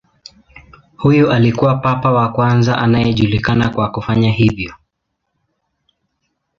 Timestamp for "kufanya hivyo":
3.91-4.73